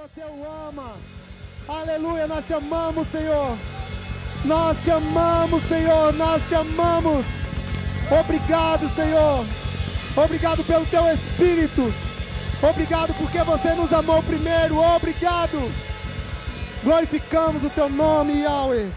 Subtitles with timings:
[0.00, 0.96] você o ama.
[1.68, 3.56] Aleluia, nós te amamos, Senhor.
[4.46, 6.12] Nós te amamos, Senhor.
[6.14, 7.26] Nós te amamos.
[8.10, 9.44] Obrigado, Senhor.
[10.16, 11.82] Obrigado pelo teu espírito.
[12.62, 14.78] Obrigado porque você nos amou primeiro.
[14.78, 15.58] Obrigado.
[16.82, 18.90] Glorificamos o teu nome, Yahweh.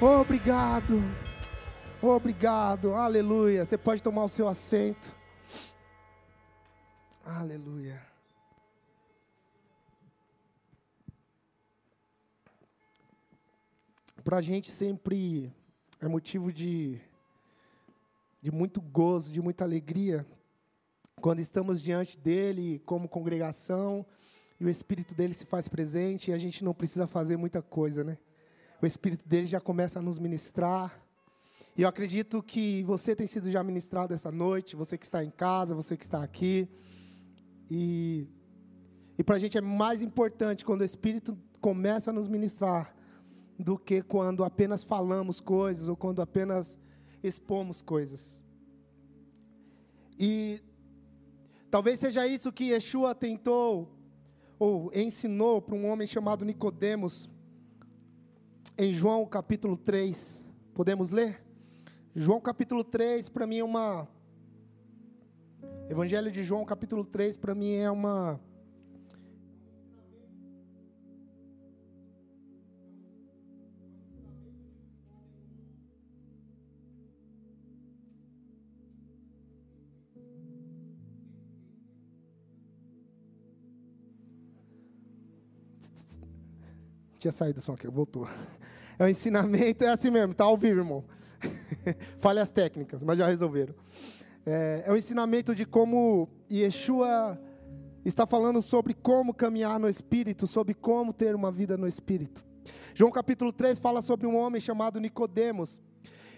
[0.00, 1.02] Obrigado.
[2.02, 2.94] Obrigado.
[2.94, 3.64] Aleluia.
[3.64, 5.08] Você pode tomar o seu assento.
[7.24, 8.17] Aleluia.
[14.28, 15.50] Para a gente sempre
[15.98, 17.00] é motivo de,
[18.42, 20.26] de muito gozo, de muita alegria,
[21.18, 24.04] quando estamos diante dele como congregação
[24.60, 28.04] e o Espírito dele se faz presente e a gente não precisa fazer muita coisa,
[28.04, 28.18] né?
[28.82, 31.02] O Espírito dele já começa a nos ministrar.
[31.74, 35.30] E eu acredito que você tem sido já ministrado essa noite, você que está em
[35.30, 36.68] casa, você que está aqui.
[37.70, 38.28] E,
[39.16, 42.97] e para a gente é mais importante quando o Espírito começa a nos ministrar
[43.58, 46.78] do que quando apenas falamos coisas ou quando apenas
[47.22, 48.40] expomos coisas.
[50.18, 50.62] E
[51.70, 53.88] talvez seja isso que Yeshua tentou
[54.58, 57.28] ou ensinou para um homem chamado Nicodemos
[58.76, 60.42] em João capítulo 3.
[60.74, 61.42] Podemos ler?
[62.14, 64.08] João capítulo 3 para mim é uma
[65.88, 68.40] Evangelho de João capítulo 3 para mim é uma
[87.18, 88.28] Tinha saído o som aqui, voltou.
[88.96, 91.04] É o ensinamento, é assim mesmo, tá ao vivo, irmão.
[92.18, 93.74] Falhas técnicas, mas já resolveram.
[94.46, 97.40] É, é o ensinamento de como Yeshua
[98.04, 102.44] está falando sobre como caminhar no Espírito, sobre como ter uma vida no Espírito.
[102.94, 105.82] João capítulo 3 fala sobre um homem chamado Nicodemos.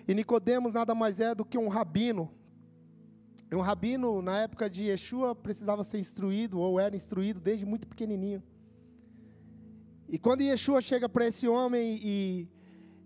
[0.09, 2.31] E Nicodemos nada mais é do que um rabino.
[3.53, 8.43] Um rabino, na época de Yeshua, precisava ser instruído, ou era instruído desde muito pequenininho.
[10.11, 12.49] E quando Yeshua chega para esse homem e,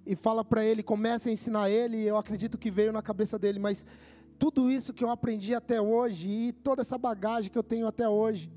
[0.07, 3.59] e fala para ele, começa a ensinar ele, eu acredito que veio na cabeça dele,
[3.59, 3.85] mas
[4.39, 8.09] tudo isso que eu aprendi até hoje e toda essa bagagem que eu tenho até
[8.09, 8.51] hoje.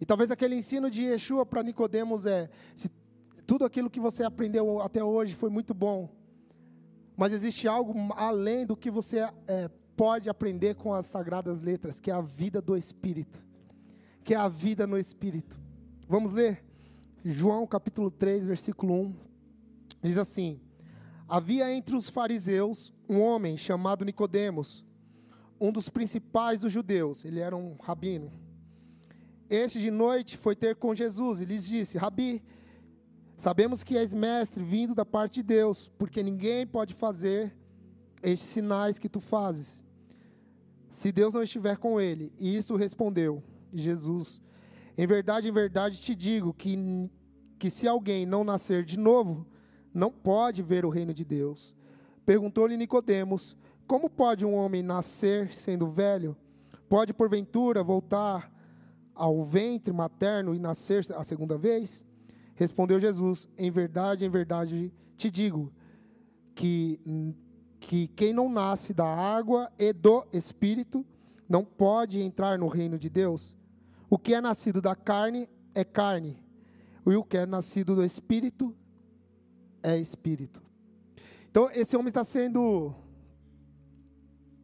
[0.00, 2.90] E talvez aquele ensino de Yeshua para Nicodemos é, se
[3.46, 6.08] tudo aquilo que você aprendeu até hoje foi muito bom,
[7.14, 12.10] mas existe algo além do que você é, pode aprender com as sagradas letras, que
[12.10, 13.44] é a vida do Espírito,
[14.24, 15.60] que é a vida no Espírito.
[16.08, 16.69] Vamos ler?
[17.24, 19.14] João capítulo 3, versículo 1,
[20.02, 20.58] diz assim:
[21.28, 24.82] Havia entre os fariseus um homem chamado Nicodemos,
[25.60, 28.32] um dos principais dos judeus, ele era um rabino.
[29.50, 32.42] Este de noite foi ter com Jesus e lhes disse: Rabi,
[33.36, 37.54] sabemos que és mestre vindo da parte de Deus, porque ninguém pode fazer
[38.22, 39.84] estes sinais que tu fazes,
[40.90, 42.32] se Deus não estiver com ele.
[42.38, 43.42] E isso respondeu
[43.74, 44.40] Jesus:
[45.00, 47.10] em verdade, em verdade te digo que,
[47.58, 49.46] que se alguém não nascer de novo,
[49.94, 51.74] não pode ver o reino de Deus.
[52.26, 53.56] Perguntou-lhe Nicodemos:
[53.86, 56.36] Como pode um homem nascer sendo velho?
[56.86, 58.52] Pode porventura voltar
[59.14, 62.04] ao ventre materno e nascer a segunda vez?
[62.54, 65.72] Respondeu Jesus: Em verdade, em verdade te digo
[66.54, 67.00] que
[67.80, 71.06] que quem não nasce da água e do espírito
[71.48, 73.56] não pode entrar no reino de Deus.
[74.10, 76.36] O que é nascido da carne é carne,
[77.06, 78.76] e o que é nascido do espírito
[79.80, 80.60] é espírito.
[81.48, 82.92] Então, esse homem está sendo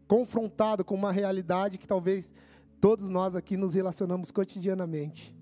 [0.08, 2.34] confrontado com uma realidade que talvez
[2.80, 5.34] todos nós aqui nos relacionamos cotidianamente.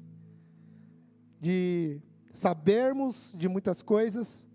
[1.40, 2.00] De
[2.32, 4.46] sabermos de muitas coisas,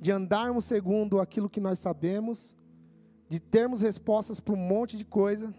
[0.00, 2.54] de andarmos segundo aquilo que nós sabemos,
[3.28, 5.54] de termos respostas para um monte de coisa,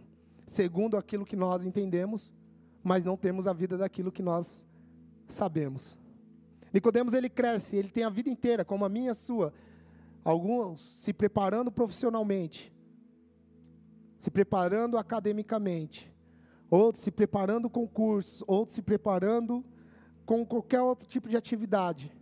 [0.45, 2.33] segundo aquilo que nós entendemos,
[2.85, 4.63] mas não temos a vida daquilo que nós
[5.27, 5.97] sabemos.
[6.71, 9.51] Nicodemos ele cresce, ele tem a vida inteira, como a minha e a sua,
[10.23, 12.71] alguns se preparando profissionalmente,
[14.19, 16.13] se preparando academicamente,
[16.69, 19.65] outros se preparando com cursos, outros se preparando
[20.23, 22.15] com qualquer outro tipo de atividade.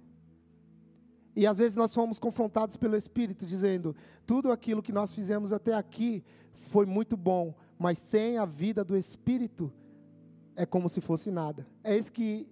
[1.36, 3.94] E às vezes nós somos confrontados pelo Espírito, dizendo:
[4.26, 6.24] tudo aquilo que nós fizemos até aqui
[6.54, 9.70] foi muito bom, mas sem a vida do Espírito,
[10.56, 11.66] é como se fosse nada.
[11.84, 12.48] É isso que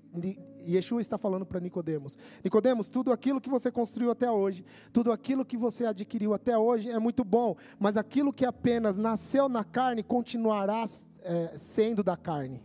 [0.67, 2.17] Yeshua está falando para Nicodemos.
[2.43, 6.89] Nicodemos, tudo aquilo que você construiu até hoje, tudo aquilo que você adquiriu até hoje
[6.89, 10.85] é muito bom, mas aquilo que apenas nasceu na carne continuará
[11.21, 12.61] é, sendo da carne.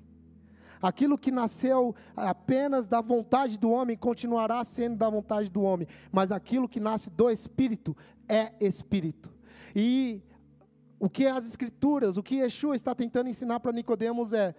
[0.81, 6.31] Aquilo que nasceu apenas da vontade do homem continuará sendo da vontade do homem, mas
[6.31, 7.97] aquilo que nasce do Espírito
[8.29, 9.33] é Espírito.
[9.75, 10.23] E
[10.99, 14.55] o que as Escrituras, o que Yeshua está tentando ensinar para Nicodemos é: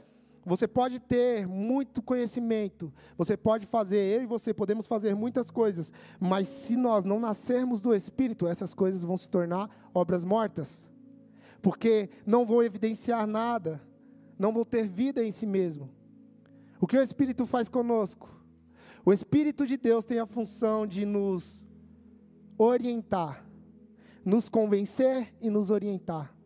[0.47, 5.91] você pode ter muito conhecimento, você pode fazer, eu e você podemos fazer muitas coisas,
[6.17, 10.87] mas se nós não nascermos do Espírito, essas coisas vão se tornar obras mortas,
[11.61, 13.81] porque não vão evidenciar nada,
[14.39, 15.89] não vão ter vida em si mesmo.
[16.79, 18.29] O que o Espírito faz conosco?
[19.03, 21.61] O Espírito de Deus tem a função de nos
[22.57, 23.45] orientar,
[24.23, 26.36] nos convencer e nos orientar.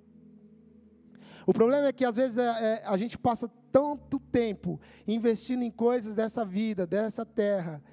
[1.52, 5.70] O problema é que às vezes é, é, a gente passa tanto tempo investindo em
[5.70, 7.84] coisas dessa vida, dessa terra,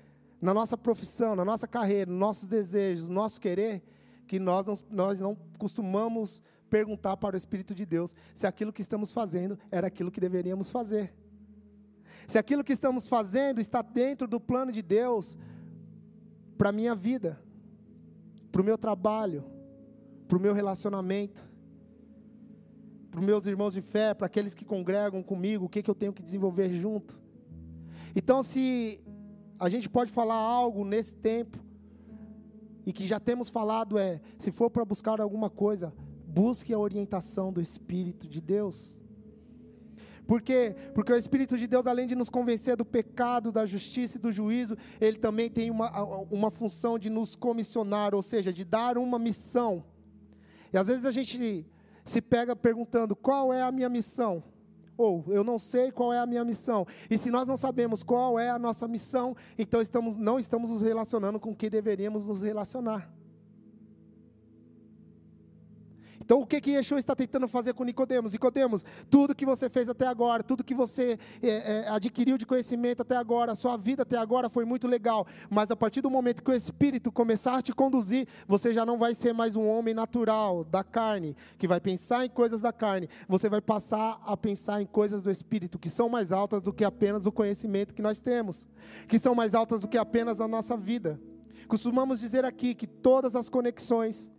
[0.41, 3.83] na nossa profissão, na nossa carreira, nos nossos desejos, no nosso querer,
[4.29, 6.41] que nós não, nós não costumamos
[6.71, 10.71] perguntar para o Espírito de Deus se aquilo que estamos fazendo era aquilo que deveríamos
[10.71, 11.13] fazer.
[12.29, 15.37] Se aquilo que estamos fazendo está dentro do plano de Deus
[16.57, 17.43] para a minha vida,
[18.53, 19.45] para o meu trabalho,
[20.29, 21.48] para o meu relacionamento,
[23.19, 25.95] para os meus irmãos de fé, para aqueles que congregam comigo, o que, que eu
[25.95, 27.21] tenho que desenvolver junto.
[28.15, 29.01] Então, se
[29.59, 31.59] a gente pode falar algo nesse tempo,
[32.87, 35.93] e que já temos falado é: se for para buscar alguma coisa,
[36.27, 38.95] busque a orientação do Espírito de Deus.
[40.25, 40.77] Por quê?
[40.95, 44.31] Porque o Espírito de Deus, além de nos convencer do pecado, da justiça e do
[44.31, 45.91] juízo, ele também tem uma,
[46.31, 49.83] uma função de nos comissionar, ou seja, de dar uma missão.
[50.73, 51.67] E às vezes a gente
[52.11, 54.43] se pega perguntando: qual é a minha missão?
[54.97, 56.87] Ou eu não sei qual é a minha missão.
[57.09, 60.83] E se nós não sabemos qual é a nossa missão, então estamos, não estamos nos
[60.83, 63.09] relacionando com o que deveríamos nos relacionar.
[66.21, 68.33] Então o que que Yeshua está tentando fazer com Nicodemos?
[68.33, 73.03] Nicodemos, tudo que você fez até agora, tudo que você é, é, adquiriu de conhecimento
[73.03, 76.51] até agora, sua vida até agora foi muito legal, mas a partir do momento que
[76.51, 80.65] o Espírito começar a te conduzir, você já não vai ser mais um homem natural,
[80.65, 84.87] da carne, que vai pensar em coisas da carne, você vai passar a pensar em
[84.87, 88.69] coisas do Espírito, que são mais altas do que apenas o conhecimento que nós temos,
[89.07, 91.21] que são mais altas do que apenas a nossa vida.
[91.67, 94.33] Costumamos dizer aqui que todas as conexões,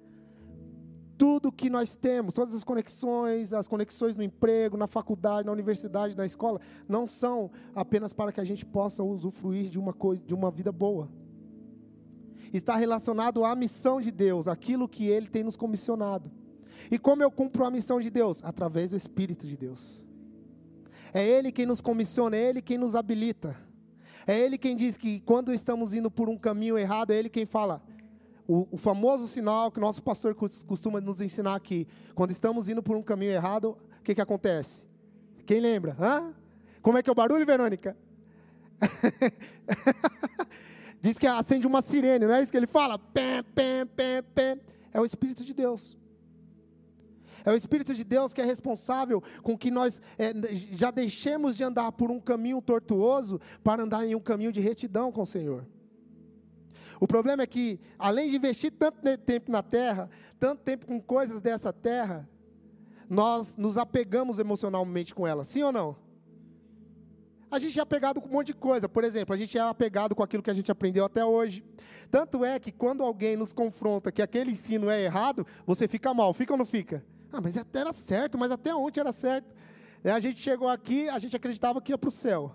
[1.19, 6.15] tudo que nós temos, todas as conexões, as conexões no emprego, na faculdade, na universidade,
[6.15, 10.33] na escola, não são apenas para que a gente possa usufruir de uma coisa, de
[10.33, 11.09] uma vida boa.
[12.53, 16.31] Está relacionado à missão de Deus, aquilo que ele tem nos comissionado.
[16.89, 18.41] E como eu cumpro a missão de Deus?
[18.41, 20.01] Através do Espírito de Deus.
[21.13, 23.57] É Ele quem nos comissiona, é Ele quem nos habilita.
[24.25, 27.45] É Ele quem diz que quando estamos indo por um caminho errado, é Ele quem
[27.45, 27.81] fala:
[28.49, 31.87] o, o, famoso sinal que nosso pastor costuma nos ensinar aqui.
[32.15, 34.87] Quando estamos indo por um caminho errado, o que, que acontece?
[35.45, 35.95] Quem lembra?
[35.99, 36.33] Hã?
[36.81, 37.95] Como é que é o barulho, Verônica?
[40.99, 42.97] Diz que acende uma sirene, não é isso que ele fala?
[42.97, 44.57] Pé, pé, pé, pé.
[44.91, 45.95] É o Espírito de Deus.
[47.45, 50.33] É o Espírito de Deus que é responsável com que nós é,
[50.71, 55.11] já deixemos de andar por um caminho tortuoso para andar em um caminho de retidão
[55.11, 55.67] com o Senhor.
[56.99, 60.09] O problema é que, além de investir tanto tempo na terra,
[60.39, 62.27] tanto tempo com coisas dessa terra,
[63.09, 65.95] nós nos apegamos emocionalmente com ela, sim ou não?
[67.51, 68.87] A gente é apegado com um monte de coisa.
[68.87, 71.63] Por exemplo, a gente é apegado com aquilo que a gente aprendeu até hoje.
[72.11, 76.31] Tanto é que quando alguém nos confronta que aquele ensino é errado, você fica mal.
[76.31, 77.03] Fica ou não fica?
[77.31, 79.55] Ah, mas até era certo, mas até ontem era certo.
[80.03, 82.53] A gente chegou aqui, a gente acreditava que ia para o céu.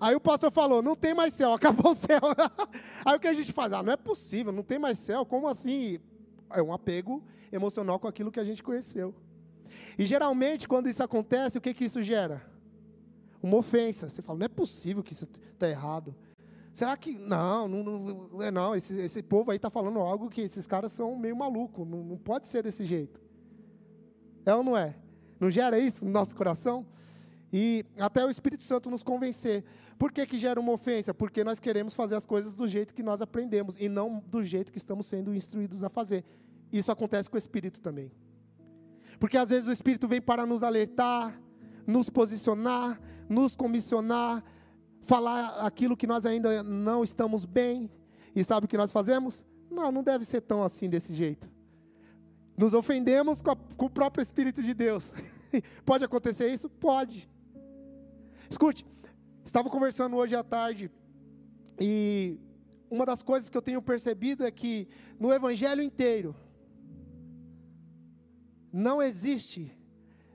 [0.00, 2.20] Aí o pastor falou: não tem mais céu, acabou o céu.
[3.04, 3.72] Aí o que a gente faz?
[3.72, 5.98] Ah, não é possível, não tem mais céu, como assim?
[6.50, 9.14] É um apego emocional com aquilo que a gente conheceu.
[9.98, 12.42] E geralmente, quando isso acontece, o que, que isso gera?
[13.42, 14.08] Uma ofensa.
[14.08, 16.14] Você fala: não é possível que isso está errado.
[16.72, 17.18] Será que.
[17.18, 20.92] Não, não, não, é não esse, esse povo aí está falando algo que esses caras
[20.92, 21.86] são meio malucos.
[21.86, 23.20] Não, não pode ser desse jeito.
[24.46, 24.94] É ou não é?
[25.40, 26.86] Não gera isso no nosso coração?
[27.52, 29.64] E até o Espírito Santo nos convencer.
[29.98, 31.12] Por que, que gera uma ofensa?
[31.12, 34.70] Porque nós queremos fazer as coisas do jeito que nós aprendemos e não do jeito
[34.70, 36.24] que estamos sendo instruídos a fazer.
[36.72, 38.12] Isso acontece com o Espírito também.
[39.18, 41.40] Porque às vezes o Espírito vem para nos alertar,
[41.84, 44.44] nos posicionar, nos comissionar,
[45.00, 47.90] falar aquilo que nós ainda não estamos bem.
[48.36, 49.44] E sabe o que nós fazemos?
[49.68, 51.50] Não, não deve ser tão assim desse jeito.
[52.56, 55.12] Nos ofendemos com, a, com o próprio Espírito de Deus.
[55.84, 56.68] Pode acontecer isso?
[56.68, 57.28] Pode.
[58.48, 58.86] Escute,
[59.48, 60.90] estava conversando hoje à tarde
[61.80, 62.38] e
[62.90, 64.86] uma das coisas que eu tenho percebido é que
[65.18, 66.36] no evangelho inteiro
[68.70, 69.72] não existe,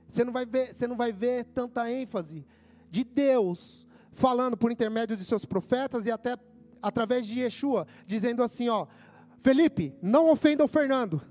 [0.08, 2.44] você não vai ver, você não vai ver tanta ênfase
[2.90, 6.36] de Deus falando por intermédio de seus profetas e até
[6.82, 8.86] através de Yeshua, dizendo assim, ó,
[9.38, 11.22] Felipe, não ofenda o Fernando.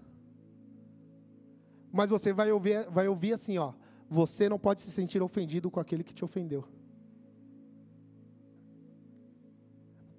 [1.91, 3.73] Mas você vai ouvir, vai ouvir assim, ó,
[4.09, 6.65] você não pode se sentir ofendido com aquele que te ofendeu.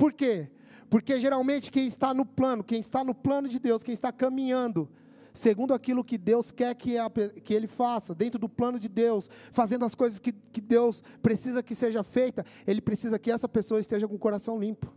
[0.05, 0.49] Por quê?
[0.91, 4.87] Porque geralmente quem está no plano, quem está no plano de Deus, quem está caminhando,
[5.33, 7.11] segundo aquilo que Deus quer que, a,
[7.43, 11.63] que ele faça, dentro do plano de Deus, fazendo as coisas que, que Deus precisa
[11.63, 14.93] que seja feita, ele precisa que essa pessoa esteja com o coração limpo.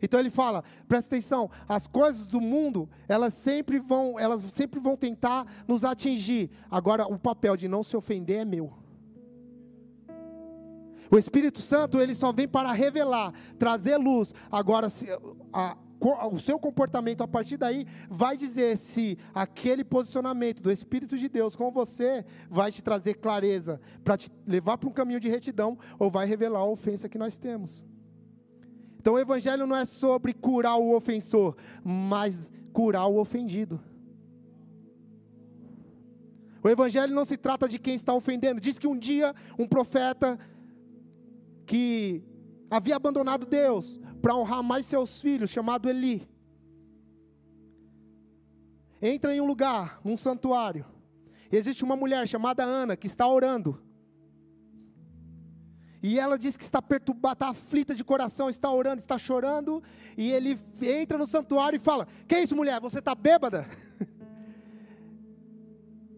[0.00, 4.96] Então ele fala, presta atenção, as coisas do mundo, elas sempre vão, elas sempre vão
[4.96, 6.48] tentar nos atingir.
[6.70, 8.72] Agora o papel de não se ofender é meu.
[11.10, 14.34] O Espírito Santo, ele só vem para revelar, trazer luz.
[14.50, 15.06] Agora se,
[15.52, 15.76] a,
[16.30, 21.56] o seu comportamento a partir daí vai dizer se aquele posicionamento do Espírito de Deus
[21.56, 26.10] com você vai te trazer clareza para te levar para um caminho de retidão ou
[26.10, 27.84] vai revelar a ofensa que nós temos.
[28.98, 33.80] Então o evangelho não é sobre curar o ofensor, mas curar o ofendido.
[36.62, 38.60] O evangelho não se trata de quem está ofendendo.
[38.60, 40.36] Diz que um dia um profeta
[41.66, 42.22] que
[42.70, 46.26] havia abandonado Deus para honrar mais seus filhos, chamado Eli,
[49.00, 50.86] entra em um lugar, num santuário.
[51.50, 53.80] Existe uma mulher chamada Ana que está orando.
[56.02, 59.82] E ela diz que está perturbada, está aflita de coração, está orando, está chorando.
[60.16, 62.80] E ele entra no santuário e fala: Que isso, mulher?
[62.80, 63.66] Você está bêbada?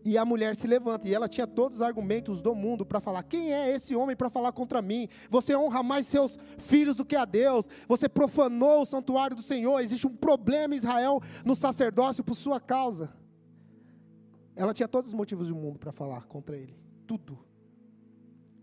[0.09, 3.23] E a mulher se levanta, e ela tinha todos os argumentos do mundo para falar:
[3.25, 5.07] quem é esse homem para falar contra mim?
[5.29, 9.79] Você honra mais seus filhos do que a Deus, você profanou o santuário do Senhor,
[9.81, 13.13] existe um problema em Israel no sacerdócio por sua causa.
[14.57, 16.75] Ela tinha todos os motivos do mundo para falar contra ele,
[17.07, 17.39] tudo.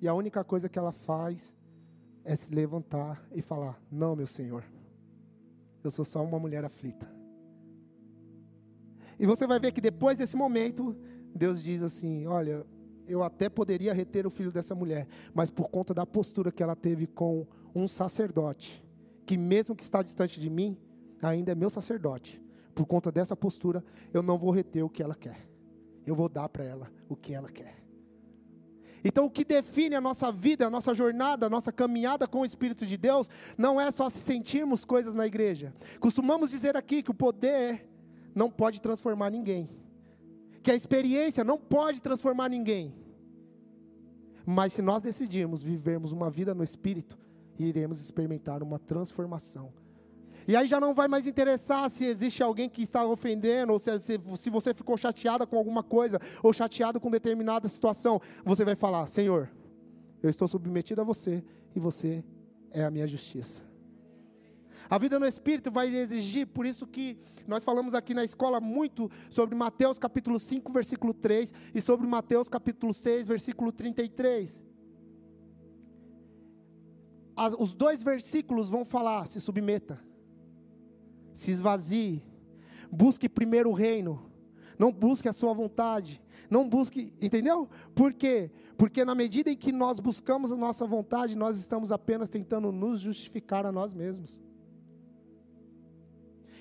[0.01, 1.55] E a única coisa que ela faz
[2.23, 4.63] é se levantar e falar: Não, meu Senhor,
[5.83, 7.07] eu sou só uma mulher aflita.
[9.19, 10.97] E você vai ver que depois desse momento,
[11.35, 12.65] Deus diz assim: Olha,
[13.07, 16.75] eu até poderia reter o filho dessa mulher, mas por conta da postura que ela
[16.75, 18.83] teve com um sacerdote,
[19.25, 20.77] que mesmo que está distante de mim,
[21.21, 22.41] ainda é meu sacerdote.
[22.73, 25.47] Por conta dessa postura, eu não vou reter o que ela quer.
[26.05, 27.83] Eu vou dar para ela o que ela quer.
[29.03, 32.45] Então, o que define a nossa vida, a nossa jornada, a nossa caminhada com o
[32.45, 35.73] Espírito de Deus, não é só se sentirmos coisas na igreja.
[35.99, 37.87] Costumamos dizer aqui que o poder
[38.33, 39.69] não pode transformar ninguém,
[40.65, 42.93] que a experiência não pode transformar ninguém.
[44.45, 47.17] Mas se nós decidirmos vivermos uma vida no Espírito,
[47.57, 49.71] iremos experimentar uma transformação
[50.47, 53.99] e aí já não vai mais interessar se existe alguém que está ofendendo, ou se,
[53.99, 58.21] se, se você ficou chateada com alguma coisa, ou chateado com determinada situação.
[58.43, 59.49] Você vai falar: Senhor,
[60.21, 61.43] eu estou submetido a você,
[61.75, 62.23] e você
[62.69, 63.61] é a minha justiça.
[64.89, 69.09] A vida no Espírito vai exigir, por isso que nós falamos aqui na escola muito
[69.29, 74.63] sobre Mateus capítulo 5, versículo 3, e sobre Mateus capítulo 6, versículo 33.
[77.35, 79.99] As, os dois versículos vão falar: se submeta
[81.35, 82.23] se esvazie,
[82.89, 84.31] busque primeiro o reino,
[84.79, 87.69] não busque a sua vontade, não busque, entendeu?
[87.93, 88.49] Por quê?
[88.77, 93.01] Porque na medida em que nós buscamos a nossa vontade, nós estamos apenas tentando nos
[93.01, 94.41] justificar a nós mesmos.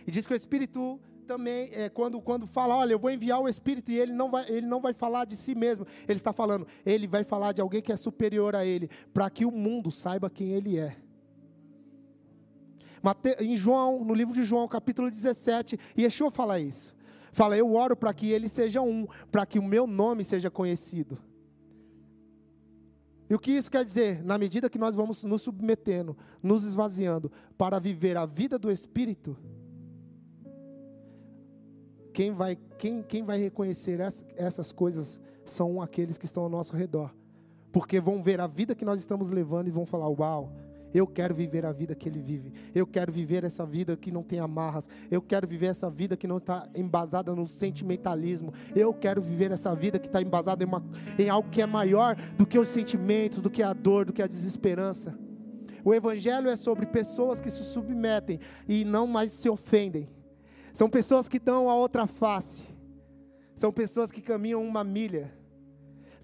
[0.06, 3.48] E diz que o Espírito também, é, quando, quando fala, olha, eu vou enviar o
[3.48, 6.66] Espírito e ele não, vai, ele não vai falar de si mesmo, ele está falando,
[6.84, 10.28] ele vai falar de alguém que é superior a ele, para que o mundo saiba
[10.28, 10.96] quem ele é
[13.38, 16.94] em João, no livro de João, capítulo 17, Yeshua fala isso.
[17.32, 21.18] Fala, eu oro para que ele seja um, para que o meu nome seja conhecido.
[23.28, 24.22] E o que isso quer dizer?
[24.22, 29.36] Na medida que nós vamos nos submetendo, nos esvaziando, para viver a vida do Espírito,
[32.14, 36.74] quem vai, quem, quem vai reconhecer essa, essas coisas são aqueles que estão ao nosso
[36.74, 37.12] redor.
[37.72, 40.52] Porque vão ver a vida que nós estamos levando e vão falar: Uau,
[40.94, 42.52] eu quero viver a vida que ele vive.
[42.72, 44.88] Eu quero viver essa vida que não tem amarras.
[45.10, 48.54] Eu quero viver essa vida que não está embasada no sentimentalismo.
[48.76, 50.84] Eu quero viver essa vida que está embasada em, uma,
[51.18, 54.22] em algo que é maior do que os sentimentos, do que a dor, do que
[54.22, 55.18] a desesperança.
[55.84, 60.08] O Evangelho é sobre pessoas que se submetem e não mais se ofendem.
[60.74, 62.68] São pessoas que dão a outra face.
[63.56, 65.32] São pessoas que caminham uma milha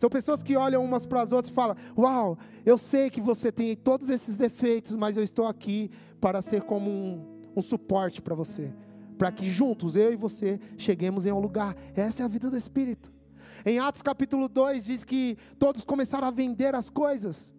[0.01, 3.53] são pessoas que olham umas para as outras e falam: Uau, eu sei que você
[3.53, 8.35] tem todos esses defeitos, mas eu estou aqui para ser como um, um suporte para
[8.35, 8.73] você.
[9.19, 11.77] Para que juntos, eu e você, cheguemos em um lugar.
[11.95, 13.13] Essa é a vida do Espírito.
[13.63, 17.53] Em Atos capítulo 2 diz que todos começaram a vender as coisas.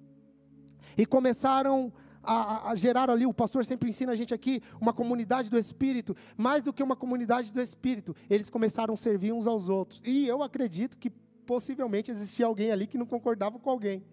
[0.98, 5.50] e começaram a, a, gerar ali, o pastor sempre ensina a gente aqui, uma comunidade
[5.50, 9.70] do Espírito, mais do que uma comunidade do Espírito, eles começaram a servir uns aos
[9.70, 10.02] outros.
[10.06, 11.10] E eu acredito que
[11.46, 14.04] possivelmente existia alguém ali que não concordava com alguém.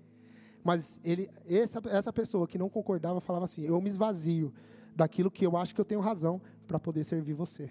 [0.64, 4.52] Mas ele, essa, essa pessoa que não concordava falava assim: eu me esvazio
[4.94, 7.70] daquilo que eu acho que eu tenho razão para poder servir você.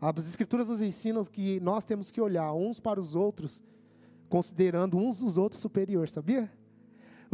[0.00, 3.62] As Escrituras nos ensinam que nós temos que olhar uns para os outros,
[4.28, 6.50] considerando uns os outros superiores, sabia?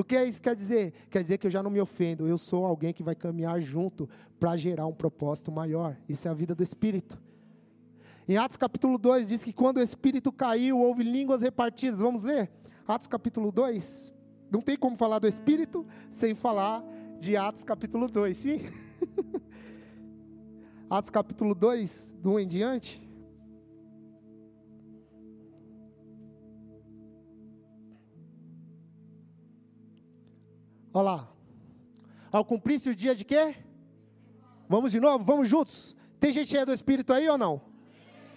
[0.00, 0.94] O que é isso quer dizer?
[1.10, 4.08] Quer dizer que eu já não me ofendo, eu sou alguém que vai caminhar junto
[4.38, 5.94] para gerar um propósito maior.
[6.08, 7.20] Isso é a vida do Espírito.
[8.26, 12.00] Em Atos capítulo 2 diz que quando o Espírito caiu, houve línguas repartidas.
[12.00, 12.50] Vamos ler?
[12.88, 14.10] Atos capítulo 2.
[14.50, 16.82] Não tem como falar do Espírito sem falar
[17.18, 18.60] de Atos capítulo 2, sim?
[20.88, 23.09] Atos capítulo 2, do 1 em diante.
[30.92, 31.28] Olha lá.
[32.32, 33.56] Ao cumprir-se o dia de quê?
[34.68, 35.24] Vamos de novo?
[35.24, 35.96] Vamos juntos?
[36.18, 37.60] Tem gente cheia do Espírito aí ou não?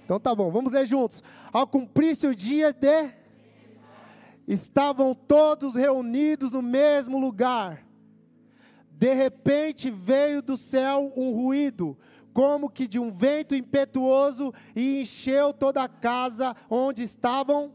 [0.06, 1.24] Então tá bom, vamos ler juntos.
[1.52, 3.12] Ao cumprir-se o dia de.
[4.48, 7.86] Estavam todos reunidos no mesmo lugar.
[8.92, 11.98] De repente veio do céu um ruído,
[12.34, 17.74] como que de um vento impetuoso, e encheu toda a casa onde estavam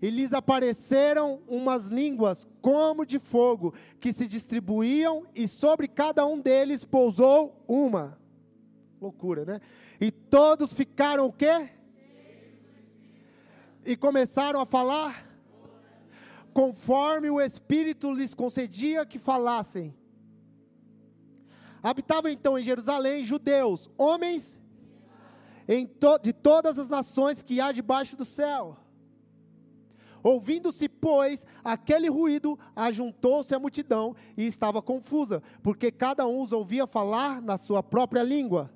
[0.00, 6.38] e lhes apareceram umas línguas como de fogo, que se distribuíam, e sobre cada um
[6.38, 8.18] deles pousou uma.
[9.00, 9.60] Loucura, né?
[10.00, 11.70] E todos ficaram o quê?
[13.84, 15.26] E começaram a falar
[16.52, 19.94] conforme o Espírito lhes concedia que falassem.
[21.82, 24.58] Habitavam então em Jerusalém judeus, homens
[26.00, 28.76] to de todas as nações que há debaixo do céu.
[30.22, 36.86] Ouvindo-se, pois, aquele ruído, ajuntou-se a multidão e estava confusa, porque cada um os ouvia
[36.86, 38.70] falar na sua própria língua.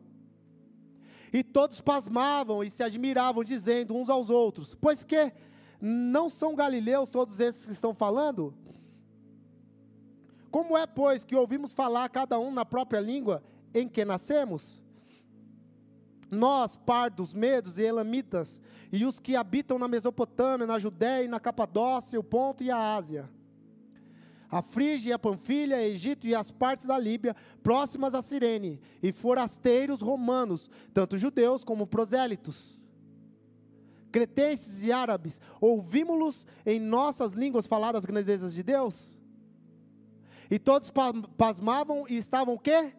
[1.32, 5.32] E todos pasmavam e se admiravam, dizendo uns aos outros: Pois que
[5.80, 8.54] não são galileus todos esses que estão falando?
[10.50, 14.82] Como é, pois, que ouvimos falar cada um na própria língua em que nascemos?
[16.30, 18.60] Nós, pardos, medos e elamitas,
[18.92, 22.94] e os que habitam na Mesopotâmia, na Judéia e na Capadócia, o Ponto e a
[22.94, 23.28] Ásia,
[24.48, 29.12] a Frígia, a Panfilha, a Egito e as partes da Líbia, próximas a Cirene, e
[29.12, 32.80] forasteiros romanos, tanto judeus como prosélitos,
[34.12, 39.18] cretenses e árabes, ouvimos-los em nossas línguas falar das grandezas de Deus?
[40.50, 40.92] E todos
[41.36, 42.92] pasmavam e estavam o quê?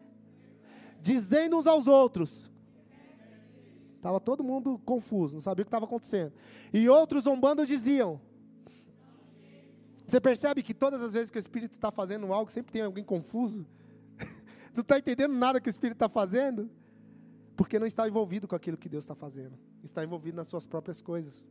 [1.01, 2.49] Dizendo uns aos outros,
[4.01, 6.33] Estava todo mundo confuso, não sabia o que estava acontecendo.
[6.73, 8.19] E outros zombando diziam.
[10.07, 13.03] Você percebe que todas as vezes que o Espírito está fazendo algo, sempre tem alguém
[13.03, 13.63] confuso?
[14.73, 16.67] não está entendendo nada que o Espírito está fazendo?
[17.55, 19.55] Porque não está envolvido com aquilo que Deus está fazendo.
[19.83, 21.47] Está envolvido nas suas próprias coisas.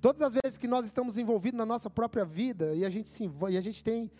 [0.00, 3.22] Todas as vezes que nós estamos envolvidos na nossa própria vida e a gente se
[3.22, 4.10] envolve, e a gente tem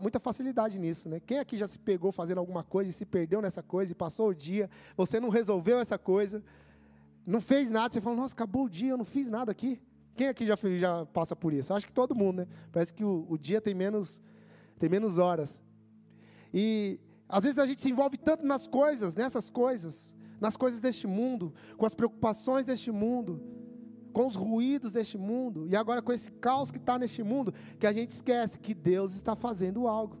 [0.00, 1.20] muita facilidade nisso, né?
[1.20, 4.30] Quem aqui já se pegou fazendo alguma coisa e se perdeu nessa coisa e passou
[4.30, 6.42] o dia, você não resolveu essa coisa,
[7.24, 9.80] não fez nada, você falou, nossa, acabou o dia, eu não fiz nada aqui.
[10.16, 11.72] Quem aqui já, já passa por isso?
[11.74, 12.46] Acho que todo mundo, né?
[12.72, 14.20] Parece que o, o dia tem menos,
[14.78, 15.60] tem menos horas.
[16.52, 21.06] E às vezes a gente se envolve tanto nas coisas, nessas coisas, nas coisas deste
[21.06, 23.42] mundo, com as preocupações deste mundo,
[24.16, 27.86] com os ruídos deste mundo, e agora com esse caos que está neste mundo, que
[27.86, 30.16] a gente esquece que Deus está fazendo algo.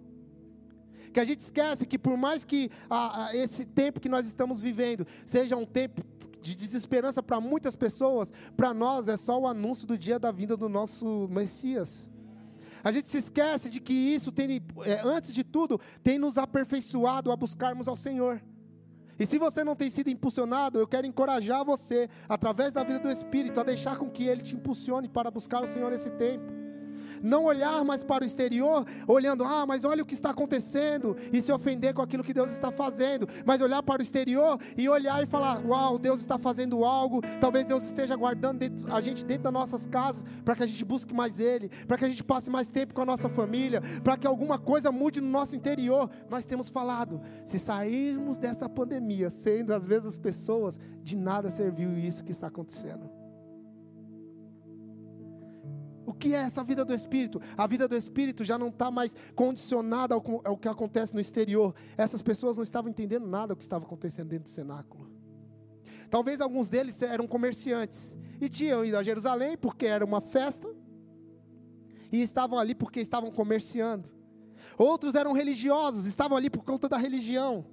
[1.14, 5.06] Que a gente esquece que por mais que a, esse tempo que nós estamos vivendo
[5.24, 6.02] seja um tempo
[6.42, 10.58] de desesperança para muitas pessoas, para nós é só o anúncio do dia da vinda
[10.58, 12.06] do nosso Messias.
[12.84, 17.32] A gente se esquece de que isso tem, é, antes de tudo, tem nos aperfeiçoado
[17.32, 18.42] a buscarmos ao Senhor.
[19.18, 23.10] E se você não tem sido impulsionado, eu quero encorajar você, através da vida do
[23.10, 26.55] Espírito, a deixar com que Ele te impulsione para buscar o Senhor nesse tempo
[27.22, 31.40] não olhar mais para o exterior, olhando, ah, mas olha o que está acontecendo, e
[31.40, 35.22] se ofender com aquilo que Deus está fazendo, mas olhar para o exterior e olhar
[35.22, 39.44] e falar, uau, Deus está fazendo algo, talvez Deus esteja guardando dentro, a gente dentro
[39.44, 42.50] das nossas casas, para que a gente busque mais Ele, para que a gente passe
[42.50, 46.10] mais tempo com a nossa família, para que alguma coisa mude no nosso interior.
[46.28, 51.96] Nós temos falado, se sairmos dessa pandemia, sendo às vezes as pessoas, de nada serviu
[51.98, 53.15] isso que está acontecendo.
[56.06, 57.42] O que é essa vida do Espírito?
[57.56, 61.74] A vida do Espírito já não está mais condicionada ao, ao, que acontece no exterior.
[61.96, 65.10] Essas pessoas não estavam entendendo nada do que estava acontecendo dentro do cenáculo.
[66.08, 70.68] Talvez alguns deles eram comerciantes e tinham ido a Jerusalém porque era uma festa,
[72.12, 74.08] e estavam ali porque estavam comerciando.
[74.78, 77.66] Outros eram religiosos, estavam ali por conta da religião.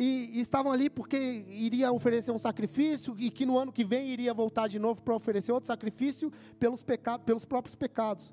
[0.00, 4.10] E, e, estavam ali porque iria oferecer um sacrifício e que no ano que vem
[4.10, 8.32] iria voltar de novo para oferecer outro sacrifício pelos, pecados, pelos próprios pecados.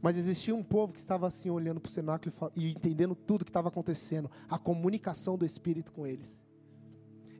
[0.00, 3.50] Mas existia um povo que estava assim olhando para o cenáculo e, entendendo tudo que
[3.50, 6.34] estava acontecendo, a comunicação do Espírito com eles.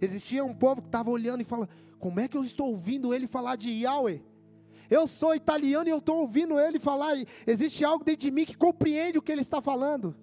[0.03, 3.27] Existia um povo que estava olhando e falando: como é que eu estou ouvindo ele
[3.27, 4.23] falar de Yahweh?
[4.91, 7.15] Eu sou italiano e eu estou ouvindo ele falar.
[7.47, 10.15] Existe algo dentro de mim que compreende o que ele está falando.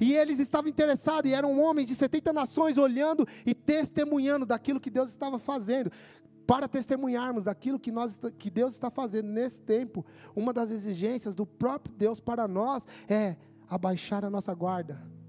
[0.00, 4.90] E eles estavam interessados, e eram homens de 70 nações olhando e testemunhando daquilo que
[4.90, 5.92] Deus estava fazendo.
[6.46, 11.46] Para testemunharmos daquilo que, nós, que Deus está fazendo nesse tempo, uma das exigências do
[11.46, 13.36] próprio Deus para nós é
[13.68, 15.19] abaixar a nossa guarda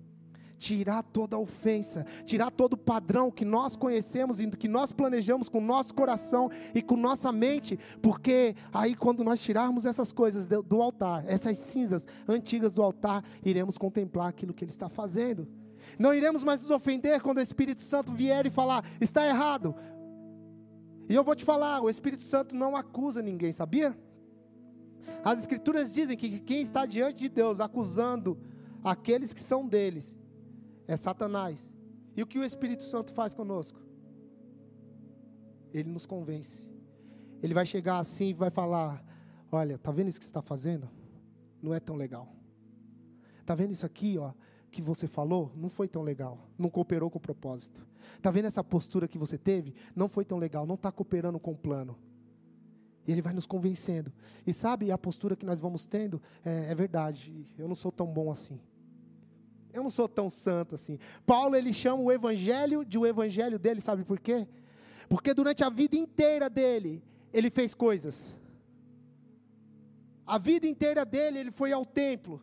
[0.61, 5.49] tirar toda a ofensa, tirar todo o padrão que nós conhecemos e que nós planejamos
[5.49, 10.45] com o nosso coração e com nossa mente, porque aí quando nós tirarmos essas coisas
[10.45, 15.47] do altar, essas cinzas antigas do altar, iremos contemplar aquilo que Ele está fazendo.
[15.97, 19.75] Não iremos mais nos ofender quando o Espírito Santo vier e falar, está errado.
[21.09, 23.97] E eu vou te falar, o Espírito Santo não acusa ninguém, sabia?
[25.23, 28.37] As Escrituras dizem que quem está diante de Deus acusando
[28.83, 30.17] aqueles que são deles,
[30.87, 31.71] é Satanás.
[32.15, 33.79] E o que o Espírito Santo faz conosco?
[35.73, 36.69] Ele nos convence.
[37.41, 39.03] Ele vai chegar assim e vai falar:
[39.51, 40.89] Olha, tá vendo isso que você está fazendo?
[41.61, 42.27] Não é tão legal.
[43.45, 44.31] Tá vendo isso aqui, ó,
[44.71, 45.51] que você falou?
[45.55, 46.37] Não foi tão legal.
[46.57, 47.85] Não cooperou com o propósito.
[48.21, 49.75] Tá vendo essa postura que você teve?
[49.95, 50.65] Não foi tão legal.
[50.65, 51.97] Não está cooperando com o plano.
[53.05, 54.11] E ele vai nos convencendo.
[54.45, 56.21] E sabe a postura que nós vamos tendo?
[56.45, 57.45] É, é verdade.
[57.57, 58.59] Eu não sou tão bom assim.
[59.73, 60.99] Eu não sou tão santo assim.
[61.25, 64.47] Paulo ele chama o evangelho de o evangelho dele, sabe por quê?
[65.07, 67.03] Porque durante a vida inteira dele,
[67.33, 68.37] ele fez coisas.
[70.25, 72.41] A vida inteira dele, ele foi ao templo.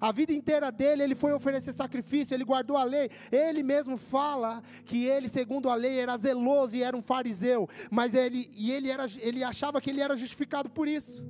[0.00, 3.10] A vida inteira dele, ele foi oferecer sacrifício, ele guardou a lei.
[3.30, 8.14] Ele mesmo fala que ele, segundo a lei, era zeloso e era um fariseu, mas
[8.14, 11.24] ele e ele era ele achava que ele era justificado por isso.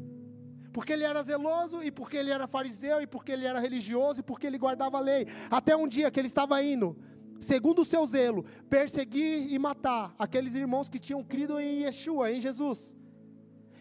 [0.74, 4.22] Porque ele era zeloso, e porque ele era fariseu, e porque ele era religioso, e
[4.24, 5.28] porque ele guardava a lei.
[5.48, 6.98] Até um dia que ele estava indo,
[7.38, 12.40] segundo o seu zelo, perseguir e matar aqueles irmãos que tinham crido em Yeshua, em
[12.40, 12.92] Jesus.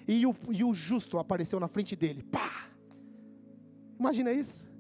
[0.08, 2.22] E o, e o justo apareceu na frente dele.
[2.22, 2.68] Pá!
[4.00, 4.72] Imagina isso.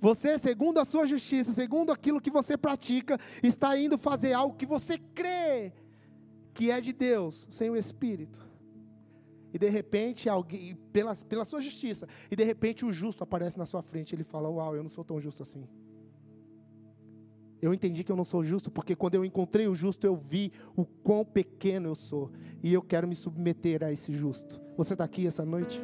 [0.00, 4.64] Você, segundo a sua justiça, segundo aquilo que você pratica, está indo fazer algo que
[4.64, 5.74] você crê
[6.54, 8.47] que é de Deus, sem o Espírito
[9.52, 13.64] e de repente alguém, pela, pela sua justiça, e de repente o justo aparece na
[13.64, 15.66] sua frente, ele fala: Uau, eu não sou tão justo assim.
[17.60, 20.52] Eu entendi que eu não sou justo, porque quando eu encontrei o justo, eu vi
[20.76, 22.30] o quão pequeno eu sou,
[22.62, 24.60] e eu quero me submeter a esse justo.
[24.76, 25.80] Você está aqui essa noite?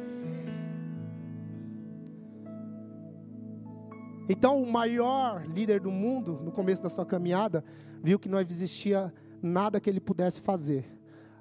[4.29, 7.63] Então, o maior líder do mundo, no começo da sua caminhada,
[8.01, 10.85] viu que não existia nada que ele pudesse fazer,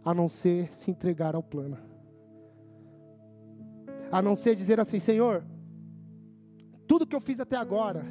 [0.04, 1.93] a não ser se entregar ao plano
[4.14, 5.44] a não ser dizer assim: Senhor,
[6.86, 8.06] tudo que eu fiz até agora,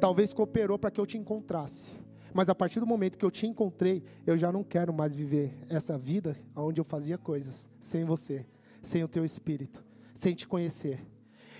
[0.00, 1.92] talvez cooperou para que eu te encontrasse.
[2.32, 5.58] Mas a partir do momento que eu te encontrei, eu já não quero mais viver
[5.68, 8.46] essa vida onde eu fazia coisas sem você,
[8.82, 11.06] sem o teu espírito, sem te conhecer.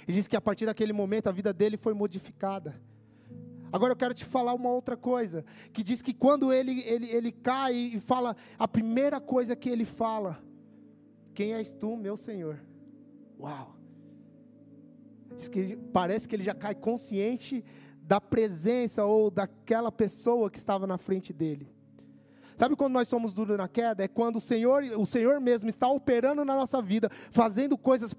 [0.08, 2.80] E diz que a partir daquele momento a vida dele foi modificada.
[3.70, 7.30] Agora eu quero te falar uma outra coisa, que diz que quando ele, ele, ele
[7.30, 10.42] cai e fala, a primeira coisa que ele fala,
[11.34, 12.58] quem és tu, meu Senhor?
[13.44, 13.76] Uau!
[15.50, 17.62] Que parece que ele já cai consciente
[18.00, 21.68] da presença ou daquela pessoa que estava na frente dele.
[22.56, 24.04] Sabe quando nós somos duros na queda?
[24.04, 28.14] É quando o Senhor, o Senhor mesmo está operando na nossa vida, fazendo coisas,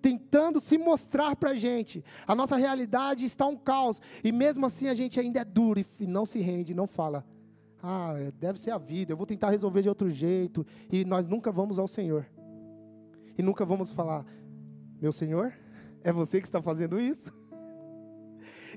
[0.00, 2.04] tentando se mostrar para a gente.
[2.26, 4.00] A nossa realidade está um caos.
[4.22, 7.24] E mesmo assim a gente ainda é duro e não se rende, não fala.
[7.82, 10.64] Ah, deve ser a vida, eu vou tentar resolver de outro jeito.
[10.90, 12.26] E nós nunca vamos ao Senhor.
[13.36, 14.26] E nunca vamos falar,
[15.02, 15.52] meu Senhor,
[16.04, 17.32] é você que está fazendo isso?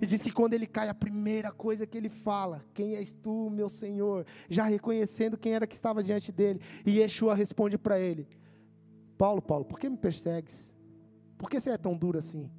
[0.02, 3.50] E diz que quando ele cai, a primeira coisa que ele fala: Quem és tu,
[3.50, 4.26] meu Senhor?
[4.50, 6.60] Já reconhecendo quem era que estava diante dele.
[6.86, 8.28] E Yeshua responde para ele:
[9.18, 10.70] Paulo, Paulo, por que me persegues?
[11.38, 12.52] Por que você é tão duro assim?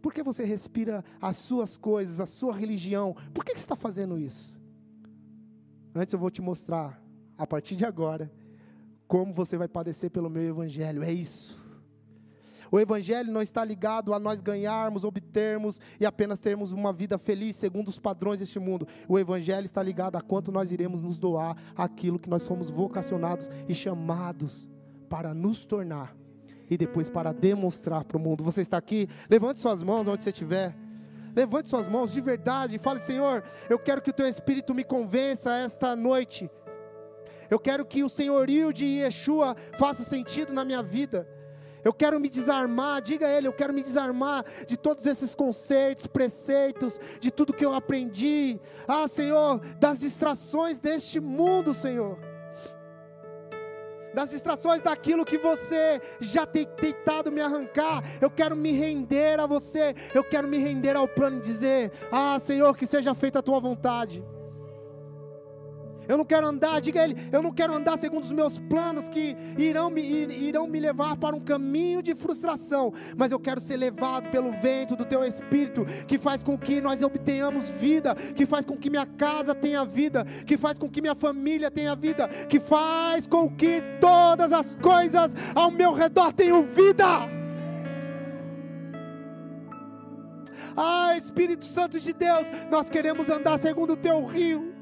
[0.00, 3.16] Por que você respira as suas coisas, a sua religião?
[3.34, 4.56] Por que você está fazendo isso?
[5.92, 7.02] Antes eu vou te mostrar,
[7.36, 8.30] a partir de agora,
[9.08, 11.02] como você vai padecer pelo meu evangelho.
[11.02, 11.66] É isso.
[12.70, 17.56] O Evangelho não está ligado a nós ganharmos, obtermos e apenas termos uma vida feliz
[17.56, 18.86] segundo os padrões deste mundo.
[19.08, 23.50] O Evangelho está ligado a quanto nós iremos nos doar aquilo que nós somos vocacionados
[23.68, 24.68] e chamados
[25.08, 26.14] para nos tornar.
[26.70, 28.44] e depois para demonstrar para o mundo.
[28.44, 29.08] Você está aqui?
[29.30, 30.76] Levante suas mãos onde você estiver.
[31.34, 34.84] Levante suas mãos de verdade e fale: Senhor, eu quero que o teu espírito me
[34.84, 36.50] convença esta noite.
[37.50, 41.26] Eu quero que o senhorio de Yeshua faça sentido na minha vida.
[41.84, 46.06] Eu quero me desarmar, diga a Ele, eu quero me desarmar de todos esses conceitos,
[46.06, 48.60] preceitos, de tudo que eu aprendi.
[48.86, 52.18] Ah, Senhor, das distrações deste mundo, Senhor.
[54.14, 59.46] Das distrações daquilo que você já tem tentado me arrancar, eu quero me render a
[59.46, 63.42] você, eu quero me render ao plano e dizer: Ah, Senhor, que seja feita a
[63.42, 64.24] tua vontade.
[66.08, 69.10] Eu não quero andar, diga a Ele, eu não quero andar segundo os meus planos
[69.10, 73.76] que irão me, irão me levar para um caminho de frustração, mas eu quero ser
[73.76, 78.64] levado pelo vento do Teu Espírito, que faz com que nós obtenhamos vida, que faz
[78.64, 82.58] com que minha casa tenha vida, que faz com que minha família tenha vida, que
[82.58, 87.04] faz com que todas as coisas ao meu redor tenham vida.
[90.74, 94.77] Ah, Espírito Santo de Deus, nós queremos andar segundo o teu rio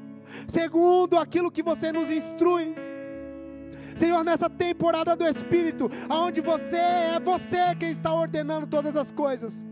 [0.47, 2.75] segundo aquilo que você nos instrui.
[3.95, 9.65] Senhor, nessa temporada do Espírito, aonde você é você quem está ordenando todas as coisas.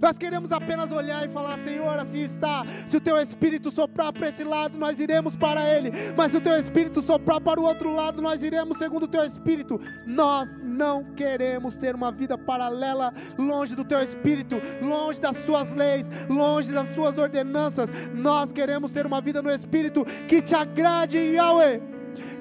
[0.00, 2.64] Nós queremos apenas olhar e falar: Senhor, assim está.
[2.86, 5.90] Se o teu espírito soprar para esse lado, nós iremos para ele.
[6.16, 9.24] Mas se o teu espírito soprar para o outro lado, nós iremos segundo o teu
[9.24, 9.80] espírito.
[10.06, 16.10] Nós não queremos ter uma vida paralela, longe do teu espírito, longe das tuas leis,
[16.28, 17.90] longe das tuas ordenanças.
[18.14, 21.80] Nós queremos ter uma vida no espírito que te agrade, Yahweh,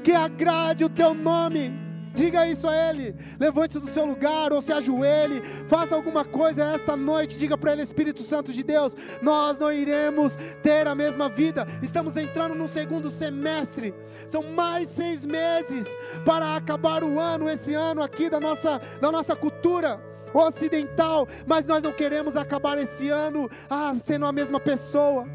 [0.03, 1.84] que agrade o teu nome.
[2.15, 3.13] Diga isso a Ele.
[3.39, 5.41] Levante-se do seu lugar ou se ajoelhe.
[5.67, 7.37] Faça alguma coisa esta noite.
[7.37, 11.67] Diga para Ele, Espírito Santo de Deus: Nós não iremos ter a mesma vida.
[11.83, 13.93] Estamos entrando no segundo semestre.
[14.27, 15.85] São mais seis meses
[16.23, 20.01] para acabar o ano, esse ano aqui da nossa, da nossa cultura
[20.33, 21.27] ocidental.
[21.45, 25.27] Mas nós não queremos acabar esse ano ah, sendo a mesma pessoa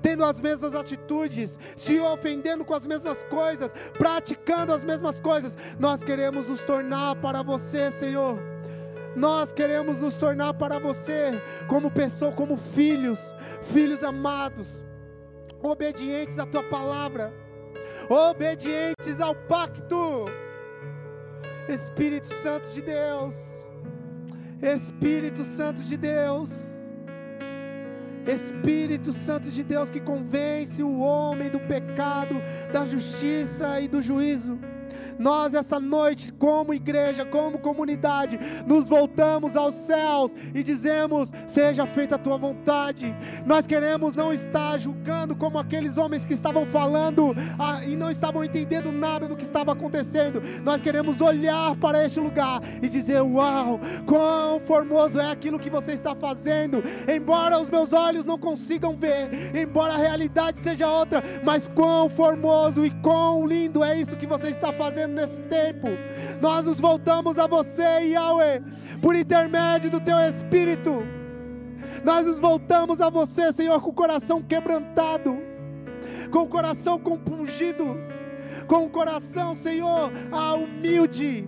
[0.00, 5.56] tendo as mesmas atitudes, se ofendendo com as mesmas coisas, praticando as mesmas coisas.
[5.78, 8.38] Nós queremos nos tornar para você, Senhor.
[9.14, 14.84] Nós queremos nos tornar para você como pessoa, como filhos, filhos amados,
[15.62, 17.32] obedientes à tua palavra,
[18.08, 20.26] obedientes ao pacto.
[21.68, 23.66] Espírito Santo de Deus,
[24.60, 26.71] Espírito Santo de Deus.
[28.26, 32.34] Espírito Santo de Deus que convence o homem do pecado,
[32.72, 34.58] da justiça e do juízo.
[35.18, 42.16] Nós, essa noite, como igreja, como comunidade, nos voltamos aos céus e dizemos: Seja feita
[42.16, 43.14] a tua vontade.
[43.46, 48.44] Nós queremos não estar julgando como aqueles homens que estavam falando ah, e não estavam
[48.44, 50.42] entendendo nada do que estava acontecendo.
[50.64, 55.92] Nós queremos olhar para este lugar e dizer: Uau, quão formoso é aquilo que você
[55.92, 56.82] está fazendo.
[57.08, 62.84] Embora os meus olhos não consigam ver, embora a realidade seja outra, mas quão formoso
[62.84, 65.86] e quão lindo é isso que você está fazendo fazendo nesse tempo.
[66.40, 68.60] Nós nos voltamos a você, Yahweh,
[69.00, 71.04] por intermédio do teu Espírito.
[72.02, 75.38] Nós nos voltamos a você, Senhor, com o coração quebrantado,
[76.32, 77.96] com o coração compungido,
[78.66, 80.10] com o coração, Senhor,
[80.60, 81.46] humilde.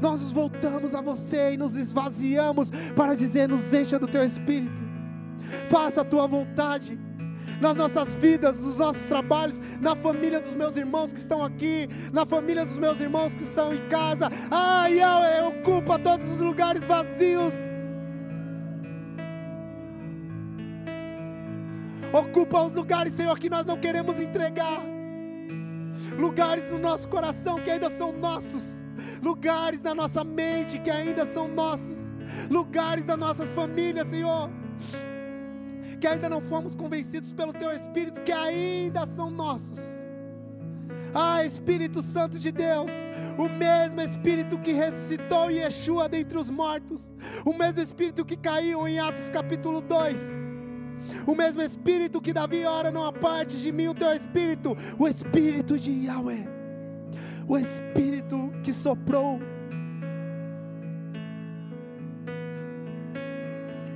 [0.00, 4.82] Nós nos voltamos a você e nos esvaziamos para dizer: nos encha do teu Espírito,
[5.68, 6.96] faça a tua vontade
[7.60, 12.26] nas nossas vidas, nos nossos trabalhos, na família dos meus irmãos que estão aqui, na
[12.26, 14.28] família dos meus irmãos que estão em casa.
[14.50, 17.52] Ai, eu ocupa todos os lugares vazios.
[22.12, 24.82] Ocupa os lugares, Senhor, que nós não queremos entregar.
[26.18, 28.76] Lugares no nosso coração que ainda são nossos.
[29.22, 32.06] Lugares na nossa mente que ainda são nossos.
[32.50, 34.50] Lugares das nossas famílias, Senhor
[36.02, 39.78] que ainda não fomos convencidos pelo Teu Espírito, que ainda são nossos.
[41.14, 42.90] Ah, Espírito Santo de Deus,
[43.38, 47.08] o mesmo Espírito que ressuscitou Yeshua dentre os mortos,
[47.46, 50.36] o mesmo Espírito que caiu em Atos capítulo 2,
[51.24, 55.78] o mesmo Espírito que Davi ora, não aparte de mim o teu Espírito, o Espírito
[55.78, 56.48] de Yahweh,
[57.46, 59.38] o Espírito que soprou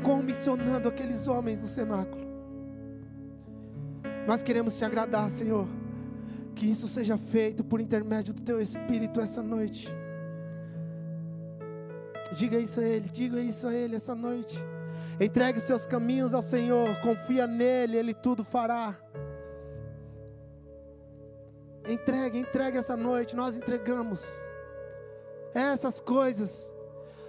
[0.06, 2.24] comissionando aqueles homens no cenáculo.
[4.24, 5.66] Nós queremos te agradar, Senhor.
[6.54, 9.92] Que isso seja feito por intermédio do teu Espírito essa noite.
[12.32, 14.56] Diga isso a Ele, diga isso a Ele essa noite.
[15.20, 18.94] Entregue os seus caminhos ao Senhor, confia nele, Ele tudo fará.
[21.88, 24.24] Entregue, entregue essa noite, nós entregamos
[25.52, 26.70] essas coisas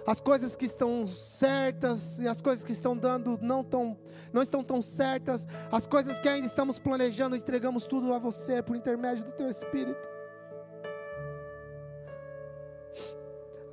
[0.08, 3.94] as coisas que estão certas e as coisas que estão dando não, tão,
[4.32, 8.74] não estão tão certas, as coisas que ainda estamos planejando, entregamos tudo a você por
[8.74, 10.08] intermédio do teu Espírito.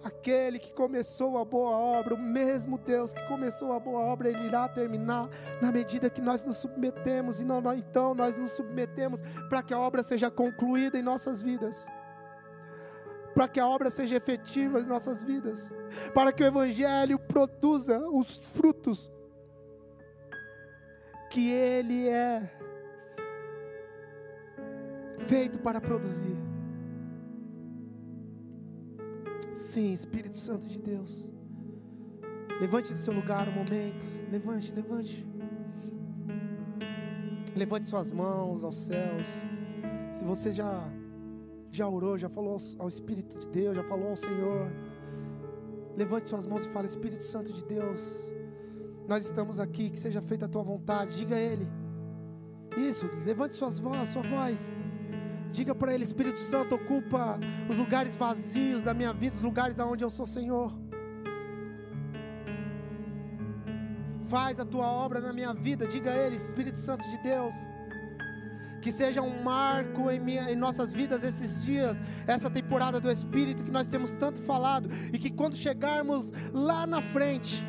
[0.04, 4.46] Aquele que começou a boa obra, o mesmo Deus que começou a boa obra, Ele
[4.46, 5.30] irá terminar
[5.62, 9.80] na medida que nós nos submetemos, e não, então nós nos submetemos para que a
[9.80, 11.88] obra seja concluída em nossas vidas,
[13.36, 15.70] para que a obra seja efetiva em nossas vidas,
[16.14, 19.12] para que o Evangelho produza os frutos
[21.30, 22.50] que Ele é
[25.28, 26.38] feito para produzir.
[29.54, 31.30] Sim, Espírito Santo de Deus.
[32.62, 34.06] Levante do seu lugar um momento.
[34.32, 35.28] Levante, levante.
[37.54, 39.28] Levante suas mãos aos céus.
[40.14, 40.90] Se você já
[41.76, 44.72] já orou, já falou ao Espírito de Deus, já falou ao Senhor.
[45.96, 48.02] Levante suas mãos e fale: Espírito Santo de Deus,
[49.08, 51.18] nós estamos aqui, que seja feita a tua vontade.
[51.18, 51.68] Diga a Ele.
[52.78, 54.72] Isso, levante suas vozes, sua voz.
[55.52, 60.04] Diga para Ele: Espírito Santo, ocupa os lugares vazios da minha vida, os lugares aonde
[60.04, 60.74] eu sou Senhor.
[64.28, 65.86] Faz a tua obra na minha vida.
[65.86, 67.54] Diga a Ele, Espírito Santo de Deus.
[68.86, 73.64] Que seja um marco em, minha, em nossas vidas esses dias, essa temporada do Espírito
[73.64, 77.66] que nós temos tanto falado, e que quando chegarmos lá na frente,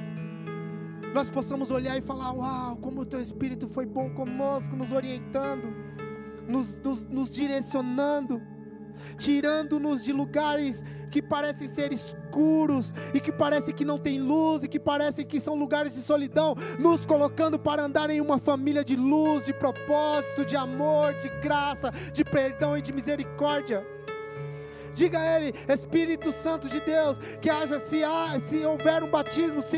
[1.14, 5.86] nós possamos olhar e falar: Uau, como o teu Espírito foi bom conosco, nos orientando
[6.48, 8.40] nos, nos, nos direcionando,
[9.18, 14.68] tirando-nos de lugares que parecem ser escuros e que parecem que não tem luz e
[14.68, 18.96] que parecem que são lugares de solidão, nos colocando para andar em uma família de
[18.96, 23.95] luz, de propósito, de amor, de graça, de perdão e de misericórdia.
[24.96, 29.60] Diga a Ele, Espírito Santo de Deus, que haja, se, há, se houver um batismo
[29.60, 29.76] se,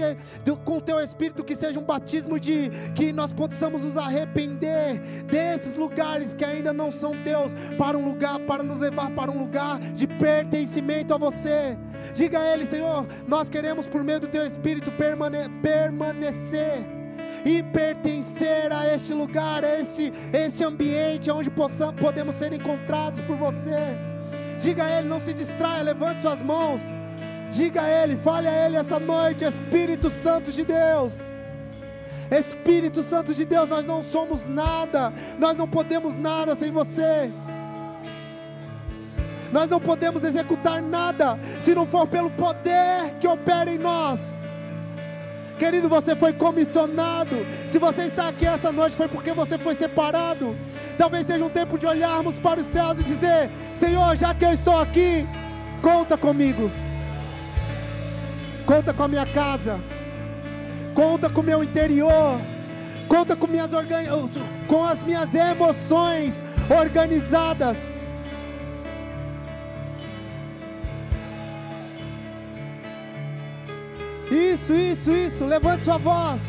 [0.64, 5.76] com o Teu Espírito, que seja um batismo de que nós possamos nos arrepender desses
[5.76, 9.80] lugares que ainda não são Deus, para um lugar, para nos levar para um lugar
[9.80, 11.76] de pertencimento a você.
[12.14, 16.86] Diga a Ele, Senhor, nós queremos por meio do Teu Espírito permane permanecer
[17.44, 24.07] e pertencer a este lugar, a este ambiente onde possamos, podemos ser encontrados por você.
[24.60, 26.82] Diga a Ele, não se distraia, levante suas mãos.
[27.50, 31.14] Diga a Ele, fale a Ele essa noite, Espírito Santo de Deus.
[32.30, 37.30] Espírito Santo de Deus, nós não somos nada, nós não podemos nada sem você.
[39.50, 44.20] Nós não podemos executar nada se não for pelo poder que opera em nós.
[45.58, 47.46] Querido, você foi comissionado.
[47.68, 50.54] Se você está aqui essa noite, foi porque você foi separado.
[50.98, 54.52] Talvez seja um tempo de olharmos para os céus e dizer: Senhor, já que eu
[54.52, 55.24] estou aqui,
[55.80, 56.68] conta comigo.
[58.66, 59.78] Conta com a minha casa.
[60.94, 62.40] Conta com o meu interior.
[63.06, 64.04] Conta com, minhas organ...
[64.66, 67.78] com as minhas emoções organizadas.
[74.30, 75.44] Isso, isso, isso.
[75.46, 76.40] Levante sua voz.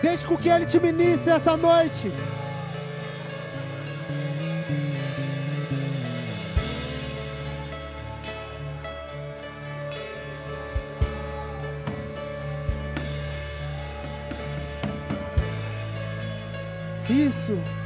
[0.00, 2.10] Deixe com que Ele te ministre essa noite.
[17.08, 17.83] Isso.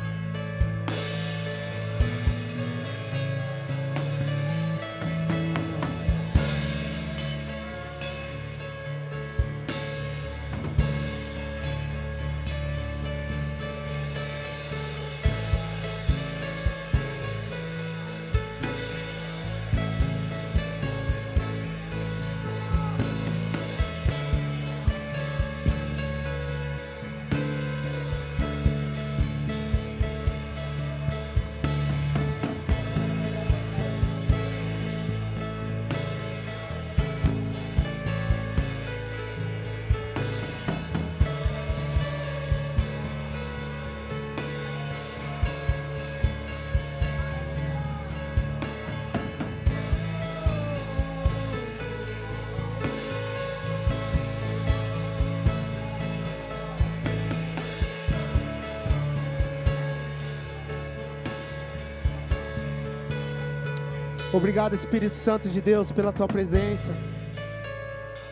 [64.38, 66.94] Obrigado, Espírito Santo de Deus, pela tua presença.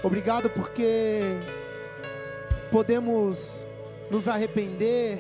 [0.05, 1.21] Obrigado porque
[2.71, 3.51] podemos
[4.09, 5.19] nos arrepender,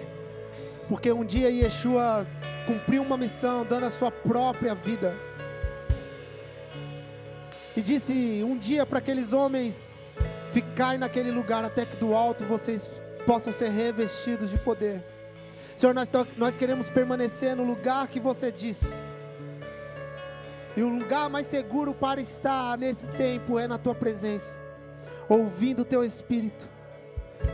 [0.89, 2.25] porque um dia Yeshua
[2.69, 5.13] cumpriu uma missão, dando a sua própria vida.
[7.77, 9.89] E disse um dia para aqueles homens:
[10.53, 12.89] Ficai naquele lugar até que do alto vocês
[13.27, 15.03] possam ser revestidos de poder.
[15.77, 19.06] Senhor, nós, nós queremos permanecer no lugar que você disse.
[20.77, 24.55] E o lugar mais seguro para estar nesse tempo é na tua presença,
[25.27, 26.69] ouvindo o teu espírito,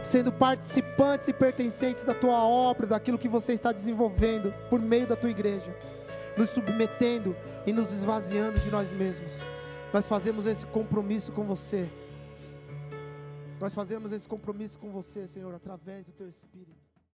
[0.03, 5.15] sendo participantes e pertencentes da tua obra, daquilo que você está desenvolvendo por meio da
[5.15, 5.73] tua igreja,
[6.37, 9.33] nos submetendo e nos esvaziando de nós mesmos.
[9.93, 11.89] Nós fazemos esse compromisso com você.
[13.61, 16.82] Nós fazemos esse compromisso com você, Senhor, através do teu espírito.